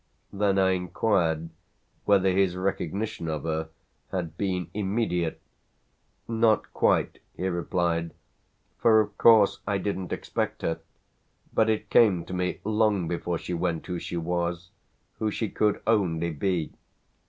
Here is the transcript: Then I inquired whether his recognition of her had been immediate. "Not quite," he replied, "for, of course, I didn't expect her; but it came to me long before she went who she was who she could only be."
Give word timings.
Then 0.33 0.57
I 0.57 0.71
inquired 0.71 1.51
whether 2.05 2.31
his 2.31 2.55
recognition 2.55 3.27
of 3.27 3.43
her 3.43 3.69
had 4.11 4.35
been 4.35 4.71
immediate. 4.73 5.39
"Not 6.27 6.73
quite," 6.73 7.19
he 7.37 7.45
replied, 7.47 8.15
"for, 8.79 8.99
of 8.99 9.15
course, 9.19 9.59
I 9.67 9.77
didn't 9.77 10.11
expect 10.11 10.63
her; 10.63 10.79
but 11.53 11.69
it 11.69 11.91
came 11.91 12.25
to 12.25 12.33
me 12.33 12.61
long 12.63 13.07
before 13.07 13.37
she 13.37 13.53
went 13.53 13.85
who 13.85 13.99
she 13.99 14.17
was 14.17 14.71
who 15.19 15.29
she 15.29 15.49
could 15.49 15.83
only 15.85 16.31
be." 16.31 16.73